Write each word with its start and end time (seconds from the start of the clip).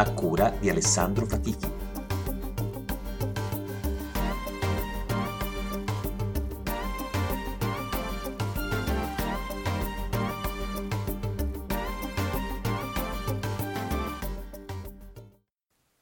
a 0.00 0.12
cura 0.12 0.50
di 0.50 0.70
Alessandro 0.70 1.26
Fatichi. 1.26 1.66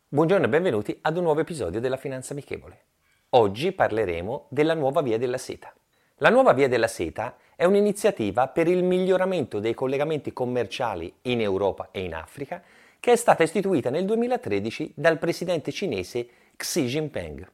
Buongiorno 0.09 0.45
e 0.45 0.49
benvenuti 0.51 0.99
ad 1.01 1.16
un 1.16 1.23
nuovo 1.23 1.41
episodio 1.41 1.80
della 1.80 1.97
Finanza 1.97 2.35
Amichevole. 2.35 2.80
Oggi 3.30 3.73
parleremo 3.73 4.49
della 4.51 4.74
nuova 4.74 5.01
Via 5.01 5.16
della 5.16 5.38
Seta. 5.38 5.73
La 6.16 6.29
nuova 6.29 6.52
Via 6.52 6.69
della 6.69 6.87
Seta 6.87 7.38
è 7.57 7.65
un'iniziativa 7.65 8.49
per 8.49 8.69
il 8.69 8.85
miglioramento 8.85 9.59
dei 9.59 9.73
collegamenti 9.73 10.35
commerciali 10.35 11.10
in 11.23 11.41
Europa 11.41 11.88
e 11.93 12.01
in 12.02 12.15
Africa 12.15 12.63
che 13.06 13.12
è 13.12 13.16
stata 13.16 13.45
istituita 13.45 13.88
nel 13.88 14.05
2013 14.05 14.95
dal 14.96 15.19
presidente 15.19 15.70
cinese 15.70 16.27
Xi 16.56 16.87
Jinping. 16.87 17.48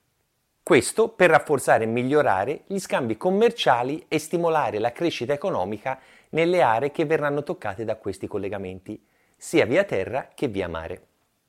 Questo 0.62 1.10
per 1.10 1.28
rafforzare 1.28 1.84
e 1.84 1.88
migliorare 1.88 2.62
gli 2.68 2.78
scambi 2.78 3.18
commerciali 3.18 4.02
e 4.08 4.18
stimolare 4.18 4.78
la 4.78 4.92
crescita 4.92 5.34
economica 5.34 5.98
nelle 6.30 6.62
aree 6.62 6.90
che 6.90 7.04
verranno 7.04 7.42
toccate 7.42 7.84
da 7.84 7.96
questi 7.96 8.26
collegamenti, 8.26 8.98
sia 9.36 9.66
via 9.66 9.84
terra 9.84 10.30
che 10.34 10.48
via 10.48 10.70
mare. 10.70 11.02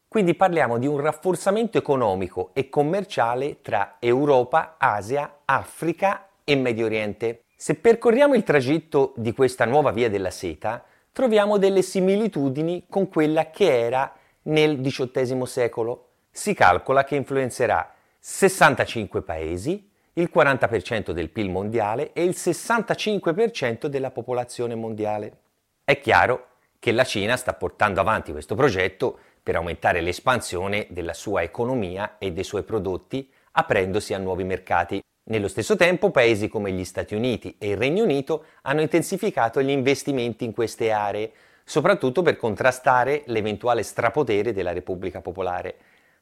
Quindi 0.09 0.35
parliamo 0.35 0.77
di 0.79 0.85
un 0.85 0.99
rafforzamento 0.99 1.77
economico 1.77 2.49
e 2.51 2.67
commerciale 2.67 3.61
tra 3.61 3.95
Europa, 3.99 4.75
Asia, 4.79 5.43
Africa 5.45 6.27
e 6.43 6.57
Medio 6.57 6.88
Oriente. 6.88 7.43
Se 7.55 7.75
percorriamo 7.75 8.33
il 8.33 8.43
tragitto 8.43 9.13
di 9.15 9.31
questa 9.31 9.63
nuova 9.63 9.91
via 9.91 10.09
della 10.09 10.29
seta, 10.29 10.83
troviamo 11.14 11.58
delle 11.58 11.83
similitudini 11.83 12.88
con 12.89 13.08
quella 13.08 13.52
che 13.52 13.80
era 13.80 14.14
nel 14.44 14.81
XVIII 14.81 15.45
secolo. 15.45 16.09
Si 16.31 16.53
calcola 16.53 17.03
che 17.03 17.16
influenzerà 17.16 17.94
65 18.19 19.22
paesi, 19.22 19.89
il 20.14 20.30
40% 20.34 21.11
del 21.11 21.30
PIL 21.30 21.50
mondiale 21.50 22.11
e 22.14 22.23
il 22.23 22.36
65% 22.36 23.86
della 23.86 24.11
popolazione 24.11 24.75
mondiale. 24.75 25.38
È 25.84 26.00
chiaro 26.00 26.47
che 26.80 26.91
la 26.91 27.03
Cina 27.03 27.38
sta 27.38 27.53
portando 27.53 28.02
avanti 28.02 28.31
questo 28.31 28.56
progetto 28.56 29.17
per 29.41 29.56
aumentare 29.56 30.02
l'espansione 30.02 30.88
della 30.89 31.14
sua 31.14 31.44
economia 31.44 32.17
e 32.17 32.31
dei 32.31 32.44
suoi 32.44 32.64
prodotti, 32.64 33.31
aprendosi 33.52 34.14
a 34.14 34.17
nuovi 34.17 34.44
mercati. 34.44 35.02
Nello 35.25 35.47
stesso 35.47 35.77
tempo 35.77 36.11
paesi 36.11 36.49
come 36.49 36.73
gli 36.73 36.83
Stati 36.83 37.16
Uniti 37.16 37.55
e 37.57 37.69
il 37.69 37.77
Regno 37.77 38.03
Unito 38.03 38.43
hanno 38.63 38.81
intensificato 38.81 39.61
gli 39.61 39.69
investimenti 39.69 40.43
in 40.43 40.52
queste 40.52 40.91
aree, 40.91 41.31
soprattutto 41.63 42.21
per 42.21 42.35
contrastare 42.35 43.23
l'eventuale 43.27 43.83
strapotere 43.83 44.51
della 44.51 44.73
Repubblica 44.73 45.21
Popolare. 45.21 45.75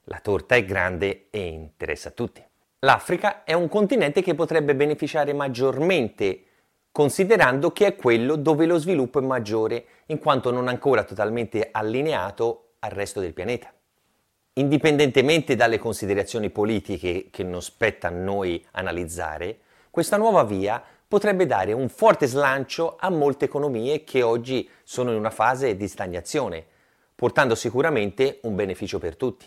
La 0.03 0.19
torta 0.22 0.53
è 0.53 0.63
grande 0.63 1.25
e 1.31 1.47
interessa 1.47 2.09
a 2.09 2.11
tutti. 2.11 2.45
L'Africa 2.81 3.44
è 3.44 3.53
un 3.53 3.69
continente 3.69 4.22
che 4.22 4.35
potrebbe 4.35 4.75
beneficiare 4.75 5.33
maggiormente, 5.33 6.44
considerando 6.91 7.72
che 7.72 7.88
è 7.88 7.95
quello 7.95 8.35
dove 8.35 8.68
lo 8.68 8.78
sviluppo 8.78 9.18
è 9.18 9.23
maggiore, 9.23 9.85
in 10.07 10.19
quanto 10.19 10.51
non 10.51 10.68
ancora 10.68 11.03
totalmente 11.03 11.69
allineato 11.72 12.73
al 12.78 12.91
resto 12.91 13.19
del 13.19 13.33
pianeta. 13.33 13.73
Indipendentemente 14.53 15.56
dalle 15.56 15.78
considerazioni 15.78 16.50
politiche 16.50 17.28
che 17.31 17.44
non 17.44 17.62
spetta 17.62 18.09
a 18.09 18.12
noi 18.12 18.66
analizzare, 18.72 19.59
questa 19.89 20.17
nuova 20.17 20.44
via 20.44 20.84
potrebbe 21.07 21.45
dare 21.45 21.73
un 21.73 21.88
forte 21.89 22.28
slancio 22.28 22.97
a 23.00 23.09
molte 23.09 23.45
economie 23.45 24.03
che 24.03 24.22
oggi 24.22 24.69
sono 24.84 25.12
in 25.12 25.17
una 25.17 25.29
fase 25.29 25.75
di 25.75 25.88
stagnazione, 25.88 26.66
portando 27.16 27.56
sicuramente 27.56 28.39
un 28.44 28.56
beneficio 28.56 29.00
per 29.00 29.16
tutti. 29.16 29.45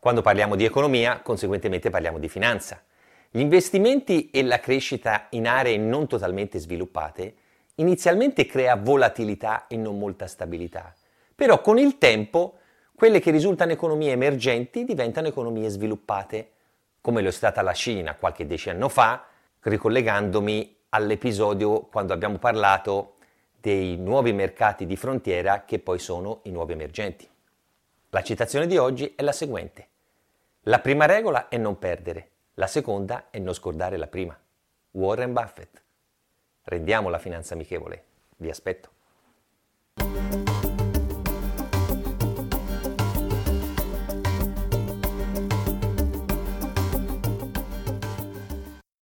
Quando 0.00 0.22
parliamo 0.22 0.56
di 0.56 0.64
economia, 0.64 1.20
conseguentemente 1.20 1.90
parliamo 1.90 2.18
di 2.18 2.28
finanza. 2.28 2.82
Gli 3.30 3.40
investimenti 3.40 4.30
e 4.30 4.42
la 4.42 4.58
crescita 4.58 5.26
in 5.30 5.46
aree 5.46 5.76
non 5.76 6.06
totalmente 6.06 6.58
sviluppate 6.58 7.34
inizialmente 7.78 8.46
crea 8.46 8.76
volatilità 8.76 9.66
e 9.66 9.76
non 9.76 9.98
molta 9.98 10.26
stabilità, 10.26 10.94
però 11.34 11.60
con 11.60 11.78
il 11.78 11.98
tempo 11.98 12.57
quelle 12.98 13.20
che 13.20 13.30
risultano 13.30 13.70
economie 13.70 14.10
emergenti 14.10 14.82
diventano 14.82 15.28
economie 15.28 15.68
sviluppate, 15.68 16.50
come 17.00 17.24
è 17.24 17.30
stata 17.30 17.62
la 17.62 17.72
Cina 17.72 18.16
qualche 18.16 18.44
decennio 18.44 18.88
fa, 18.88 19.24
ricollegandomi 19.60 20.78
all'episodio 20.88 21.82
quando 21.82 22.12
abbiamo 22.12 22.38
parlato 22.38 23.18
dei 23.60 23.96
nuovi 23.96 24.32
mercati 24.32 24.84
di 24.84 24.96
frontiera 24.96 25.62
che 25.64 25.78
poi 25.78 26.00
sono 26.00 26.40
i 26.42 26.50
nuovi 26.50 26.72
emergenti. 26.72 27.28
La 28.10 28.22
citazione 28.24 28.66
di 28.66 28.76
oggi 28.76 29.12
è 29.14 29.22
la 29.22 29.30
seguente. 29.30 29.86
La 30.62 30.80
prima 30.80 31.06
regola 31.06 31.46
è 31.46 31.56
non 31.56 31.78
perdere, 31.78 32.30
la 32.54 32.66
seconda 32.66 33.26
è 33.30 33.38
non 33.38 33.54
scordare 33.54 33.96
la 33.96 34.08
prima. 34.08 34.36
Warren 34.90 35.32
Buffett. 35.32 35.80
Rendiamo 36.64 37.10
la 37.10 37.20
finanza 37.20 37.54
amichevole. 37.54 38.02
Vi 38.38 38.50
aspetto. 38.50 38.96